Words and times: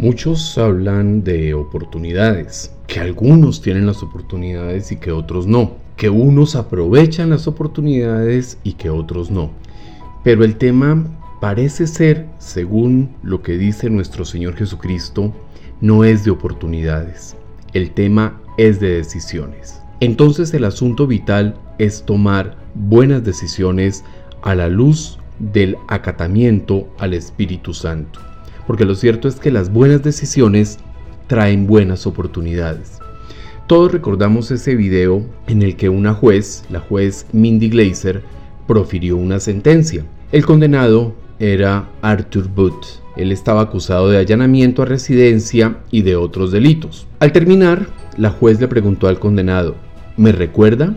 Muchos 0.00 0.56
hablan 0.56 1.24
de 1.24 1.52
oportunidades, 1.52 2.74
que 2.86 3.00
algunos 3.00 3.60
tienen 3.60 3.84
las 3.84 4.02
oportunidades 4.02 4.90
y 4.92 4.96
que 4.96 5.12
otros 5.12 5.46
no, 5.46 5.72
que 5.98 6.08
unos 6.08 6.56
aprovechan 6.56 7.28
las 7.28 7.46
oportunidades 7.46 8.56
y 8.64 8.72
que 8.72 8.88
otros 8.88 9.30
no. 9.30 9.50
Pero 10.24 10.42
el 10.42 10.56
tema 10.56 11.04
parece 11.38 11.86
ser, 11.86 12.26
según 12.38 13.10
lo 13.22 13.42
que 13.42 13.58
dice 13.58 13.90
nuestro 13.90 14.24
Señor 14.24 14.56
Jesucristo, 14.56 15.34
no 15.82 16.02
es 16.04 16.24
de 16.24 16.30
oportunidades. 16.30 17.36
El 17.74 17.90
tema 17.90 18.40
es 18.56 18.80
de 18.80 18.96
decisiones. 18.96 19.82
Entonces 20.00 20.54
el 20.54 20.64
asunto 20.64 21.06
vital 21.06 21.58
es 21.76 22.04
tomar 22.04 22.56
buenas 22.74 23.22
decisiones 23.22 24.02
a 24.40 24.54
la 24.54 24.70
luz 24.70 25.18
del 25.38 25.76
acatamiento 25.88 26.88
al 26.98 27.12
Espíritu 27.12 27.74
Santo 27.74 28.29
porque 28.70 28.84
lo 28.84 28.94
cierto 28.94 29.26
es 29.26 29.34
que 29.34 29.50
las 29.50 29.72
buenas 29.72 30.04
decisiones 30.04 30.78
traen 31.26 31.66
buenas 31.66 32.06
oportunidades. 32.06 33.00
Todos 33.66 33.90
recordamos 33.90 34.52
ese 34.52 34.76
video 34.76 35.26
en 35.48 35.62
el 35.62 35.74
que 35.74 35.88
una 35.88 36.14
juez, 36.14 36.62
la 36.70 36.78
juez 36.78 37.26
Mindy 37.32 37.68
Glazer, 37.68 38.22
profirió 38.68 39.16
una 39.16 39.40
sentencia. 39.40 40.04
El 40.30 40.46
condenado 40.46 41.16
era 41.40 41.88
Arthur 42.00 42.46
Booth. 42.46 43.02
Él 43.16 43.32
estaba 43.32 43.62
acusado 43.62 44.08
de 44.08 44.18
allanamiento 44.18 44.82
a 44.82 44.86
residencia 44.86 45.78
y 45.90 46.02
de 46.02 46.14
otros 46.14 46.52
delitos. 46.52 47.08
Al 47.18 47.32
terminar, 47.32 47.88
la 48.16 48.30
juez 48.30 48.60
le 48.60 48.68
preguntó 48.68 49.08
al 49.08 49.18
condenado, 49.18 49.74
¿me 50.16 50.30
recuerda? 50.30 50.94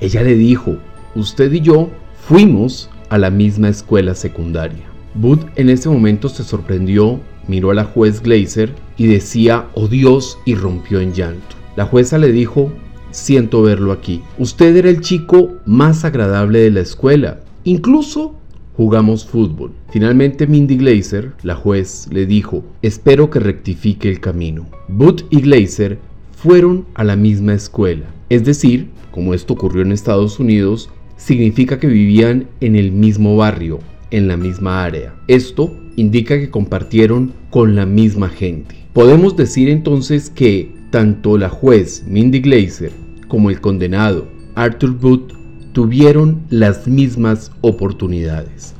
Ella 0.00 0.22
le 0.22 0.34
dijo, 0.34 0.76
usted 1.14 1.50
y 1.50 1.62
yo 1.62 1.88
fuimos 2.28 2.90
a 3.08 3.16
la 3.16 3.30
misma 3.30 3.70
escuela 3.70 4.14
secundaria. 4.14 4.93
Booth 5.14 5.46
en 5.56 5.68
ese 5.68 5.88
momento 5.88 6.28
se 6.28 6.42
sorprendió, 6.42 7.20
miró 7.46 7.70
a 7.70 7.74
la 7.74 7.84
juez 7.84 8.20
Glazer 8.20 8.72
y 8.96 9.06
decía, 9.06 9.68
oh 9.74 9.86
Dios, 9.86 10.38
y 10.44 10.56
rompió 10.56 11.00
en 11.00 11.12
llanto. 11.12 11.56
La 11.76 11.84
jueza 11.84 12.18
le 12.18 12.32
dijo, 12.32 12.72
siento 13.12 13.62
verlo 13.62 13.92
aquí. 13.92 14.22
Usted 14.38 14.76
era 14.76 14.90
el 14.90 15.00
chico 15.00 15.52
más 15.66 16.04
agradable 16.04 16.60
de 16.60 16.70
la 16.70 16.80
escuela. 16.80 17.40
Incluso 17.62 18.34
jugamos 18.76 19.24
fútbol. 19.24 19.72
Finalmente 19.90 20.46
Mindy 20.48 20.76
Glazer, 20.76 21.32
la 21.42 21.54
juez, 21.54 22.08
le 22.10 22.26
dijo, 22.26 22.64
espero 22.82 23.30
que 23.30 23.38
rectifique 23.38 24.08
el 24.08 24.20
camino. 24.20 24.66
Booth 24.88 25.22
y 25.30 25.40
Glazer 25.40 25.98
fueron 26.36 26.86
a 26.94 27.04
la 27.04 27.14
misma 27.14 27.54
escuela. 27.54 28.06
Es 28.28 28.44
decir, 28.44 28.90
como 29.12 29.32
esto 29.32 29.54
ocurrió 29.54 29.82
en 29.82 29.92
Estados 29.92 30.40
Unidos, 30.40 30.90
significa 31.16 31.78
que 31.78 31.86
vivían 31.86 32.48
en 32.60 32.74
el 32.74 32.90
mismo 32.90 33.36
barrio, 33.36 33.78
en 34.10 34.28
la 34.28 34.36
misma 34.36 34.84
área. 34.84 35.14
Esto 35.28 35.74
indica 35.96 36.38
que 36.38 36.50
compartieron 36.50 37.32
con 37.50 37.74
la 37.74 37.86
misma 37.86 38.28
gente. 38.28 38.76
Podemos 38.92 39.36
decir 39.36 39.68
entonces 39.68 40.30
que 40.30 40.70
tanto 40.90 41.38
la 41.38 41.48
juez 41.48 42.04
Mindy 42.06 42.40
Glazer 42.40 42.92
como 43.28 43.50
el 43.50 43.60
condenado 43.60 44.28
Arthur 44.54 44.92
Booth 44.92 45.32
tuvieron 45.72 46.42
las 46.50 46.86
mismas 46.86 47.50
oportunidades. 47.60 48.74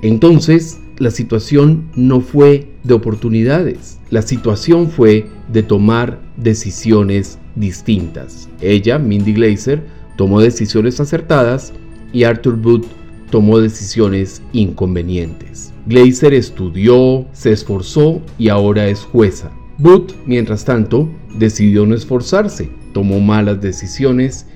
Entonces, 0.00 0.80
la 0.98 1.10
situación 1.10 1.90
no 1.94 2.20
fue 2.20 2.68
de 2.84 2.94
oportunidades, 2.94 3.98
la 4.10 4.22
situación 4.22 4.88
fue 4.88 5.26
de 5.52 5.62
tomar 5.62 6.20
decisiones 6.36 7.38
distintas. 7.54 8.48
Ella, 8.60 8.98
Mindy 8.98 9.32
Glazer, 9.34 9.82
tomó 10.16 10.40
decisiones 10.40 11.00
acertadas 11.00 11.72
y 12.12 12.24
Arthur 12.24 12.56
Booth 12.56 12.86
tomó 13.32 13.60
decisiones 13.60 14.42
inconvenientes. 14.52 15.72
Glazer 15.86 16.34
estudió, 16.34 17.26
se 17.32 17.50
esforzó 17.50 18.20
y 18.38 18.50
ahora 18.50 18.86
es 18.88 19.00
jueza. 19.00 19.50
Booth, 19.78 20.12
mientras 20.26 20.66
tanto, 20.66 21.08
decidió 21.38 21.86
no 21.86 21.94
esforzarse, 21.94 22.68
tomó 22.92 23.20
malas 23.20 23.62
decisiones 23.62 24.46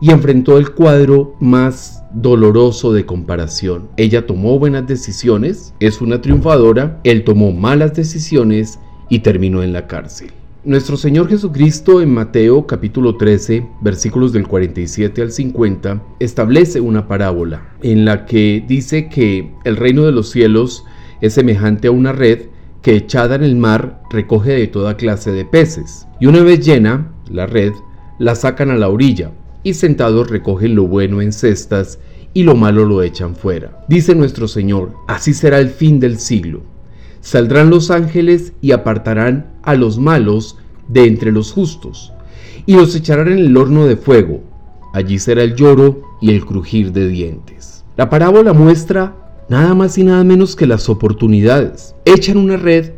y 0.00 0.12
enfrentó 0.12 0.56
el 0.56 0.70
cuadro 0.70 1.34
más 1.40 2.04
doloroso 2.14 2.92
de 2.92 3.04
comparación. 3.04 3.88
Ella 3.96 4.24
tomó 4.24 4.56
buenas 4.56 4.86
decisiones, 4.86 5.74
es 5.80 6.00
una 6.00 6.20
triunfadora, 6.20 7.00
él 7.02 7.24
tomó 7.24 7.50
malas 7.50 7.92
decisiones 7.94 8.78
y 9.08 9.18
terminó 9.18 9.64
en 9.64 9.72
la 9.72 9.88
cárcel. 9.88 10.30
Nuestro 10.64 10.96
Señor 10.96 11.28
Jesucristo 11.28 12.00
en 12.00 12.14
Mateo 12.14 12.68
capítulo 12.68 13.16
13, 13.16 13.66
versículos 13.80 14.32
del 14.32 14.46
47 14.46 15.20
al 15.20 15.32
50, 15.32 16.00
establece 16.20 16.80
una 16.80 17.08
parábola 17.08 17.74
en 17.82 18.04
la 18.04 18.26
que 18.26 18.64
dice 18.64 19.08
que 19.08 19.52
el 19.64 19.76
reino 19.76 20.04
de 20.04 20.12
los 20.12 20.30
cielos 20.30 20.84
es 21.20 21.34
semejante 21.34 21.88
a 21.88 21.90
una 21.90 22.12
red 22.12 22.42
que 22.80 22.94
echada 22.94 23.34
en 23.34 23.42
el 23.42 23.56
mar 23.56 24.04
recoge 24.08 24.52
de 24.52 24.68
toda 24.68 24.96
clase 24.96 25.32
de 25.32 25.44
peces. 25.44 26.06
Y 26.20 26.26
una 26.26 26.44
vez 26.44 26.64
llena 26.64 27.10
la 27.28 27.46
red, 27.46 27.72
la 28.20 28.36
sacan 28.36 28.70
a 28.70 28.76
la 28.76 28.88
orilla 28.88 29.32
y 29.64 29.74
sentados 29.74 30.30
recogen 30.30 30.76
lo 30.76 30.86
bueno 30.86 31.20
en 31.20 31.32
cestas 31.32 31.98
y 32.34 32.44
lo 32.44 32.54
malo 32.54 32.84
lo 32.84 33.02
echan 33.02 33.34
fuera. 33.34 33.84
Dice 33.88 34.14
nuestro 34.14 34.46
Señor, 34.46 34.94
así 35.08 35.34
será 35.34 35.58
el 35.58 35.70
fin 35.70 35.98
del 35.98 36.20
siglo 36.20 36.71
Saldrán 37.22 37.70
los 37.70 37.92
ángeles 37.92 38.52
y 38.60 38.72
apartarán 38.72 39.46
a 39.62 39.76
los 39.76 39.98
malos 39.98 40.58
de 40.88 41.06
entre 41.06 41.30
los 41.30 41.52
justos, 41.52 42.12
y 42.66 42.74
los 42.74 42.94
echarán 42.96 43.28
en 43.28 43.38
el 43.38 43.56
horno 43.56 43.86
de 43.86 43.96
fuego. 43.96 44.42
Allí 44.92 45.20
será 45.20 45.44
el 45.44 45.54
lloro 45.54 46.02
y 46.20 46.32
el 46.32 46.44
crujir 46.44 46.92
de 46.92 47.08
dientes. 47.08 47.84
La 47.96 48.10
parábola 48.10 48.52
muestra 48.52 49.14
nada 49.48 49.72
más 49.74 49.96
y 49.98 50.02
nada 50.02 50.24
menos 50.24 50.56
que 50.56 50.66
las 50.66 50.88
oportunidades. 50.88 51.94
Echan 52.04 52.36
una 52.36 52.56
red 52.56 52.90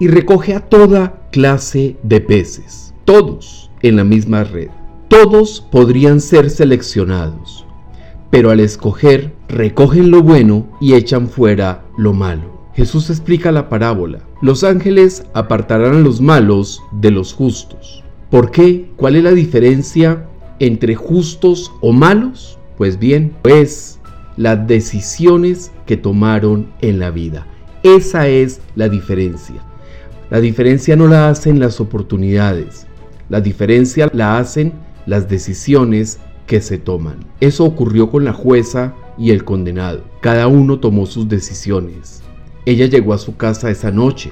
y 0.00 0.08
recoge 0.08 0.54
a 0.54 0.60
toda 0.60 1.28
clase 1.30 1.98
de 2.02 2.22
peces, 2.22 2.94
todos 3.04 3.70
en 3.82 3.96
la 3.96 4.04
misma 4.04 4.44
red. 4.44 4.70
Todos 5.08 5.60
podrían 5.70 6.22
ser 6.22 6.48
seleccionados, 6.48 7.66
pero 8.30 8.50
al 8.50 8.60
escoger 8.60 9.34
recogen 9.48 10.10
lo 10.10 10.22
bueno 10.22 10.66
y 10.80 10.94
echan 10.94 11.28
fuera 11.28 11.84
lo 11.98 12.14
malo. 12.14 12.55
Jesús 12.76 13.08
explica 13.08 13.50
la 13.52 13.70
parábola. 13.70 14.18
Los 14.42 14.62
ángeles 14.62 15.24
apartarán 15.32 15.94
a 15.94 16.00
los 16.00 16.20
malos 16.20 16.82
de 16.92 17.10
los 17.10 17.32
justos. 17.32 18.04
¿Por 18.30 18.50
qué? 18.50 18.90
¿Cuál 18.96 19.16
es 19.16 19.24
la 19.24 19.32
diferencia 19.32 20.26
entre 20.58 20.94
justos 20.94 21.72
o 21.80 21.92
malos? 21.92 22.58
Pues 22.76 22.98
bien, 22.98 23.34
pues 23.40 23.98
las 24.36 24.66
decisiones 24.66 25.70
que 25.86 25.96
tomaron 25.96 26.68
en 26.82 26.98
la 26.98 27.10
vida. 27.10 27.46
Esa 27.82 28.28
es 28.28 28.60
la 28.74 28.90
diferencia. 28.90 29.56
La 30.28 30.40
diferencia 30.40 30.96
no 30.96 31.06
la 31.06 31.30
hacen 31.30 31.58
las 31.58 31.80
oportunidades, 31.80 32.86
la 33.30 33.40
diferencia 33.40 34.10
la 34.12 34.36
hacen 34.36 34.74
las 35.06 35.30
decisiones 35.30 36.18
que 36.46 36.60
se 36.60 36.76
toman. 36.76 37.24
Eso 37.40 37.64
ocurrió 37.64 38.10
con 38.10 38.26
la 38.26 38.34
jueza 38.34 38.92
y 39.16 39.30
el 39.30 39.44
condenado. 39.44 40.04
Cada 40.20 40.46
uno 40.46 40.78
tomó 40.78 41.06
sus 41.06 41.26
decisiones. 41.26 42.22
Ella 42.66 42.86
llegó 42.86 43.14
a 43.14 43.18
su 43.18 43.36
casa 43.36 43.70
esa 43.70 43.92
noche, 43.92 44.30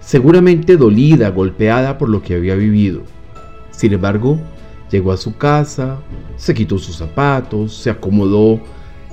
seguramente 0.00 0.78
dolida, 0.78 1.28
golpeada 1.30 1.98
por 1.98 2.08
lo 2.08 2.22
que 2.22 2.34
había 2.34 2.54
vivido. 2.54 3.02
Sin 3.70 3.92
embargo, 3.92 4.40
llegó 4.90 5.12
a 5.12 5.18
su 5.18 5.36
casa, 5.36 5.98
se 6.36 6.54
quitó 6.54 6.78
sus 6.78 6.96
zapatos, 6.96 7.76
se 7.76 7.90
acomodó 7.90 8.60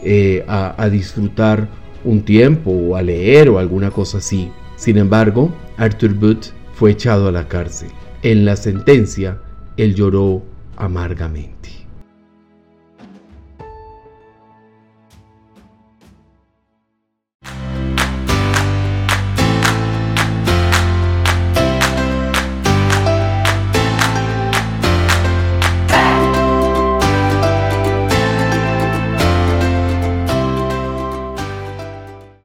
eh, 0.02 0.46
a, 0.48 0.82
a 0.82 0.90
disfrutar 0.90 1.68
un 2.06 2.24
tiempo 2.24 2.72
o 2.72 2.96
a 2.96 3.02
leer 3.02 3.50
o 3.50 3.60
alguna 3.60 3.92
cosa 3.92 4.20
así. 4.20 4.50
Sin 4.78 4.98
embargo, 4.98 5.54
Arthur 5.78 6.14
Booth 6.14 6.48
fue 6.74 6.92
echado 6.92 7.28
a 7.28 7.32
la 7.32 7.48
cárcel. 7.48 7.90
En 8.22 8.46
la 8.46 8.56
sentencia, 8.56 9.40
él 9.76 9.94
lloró 9.96 10.42
amargamente. 10.78 11.83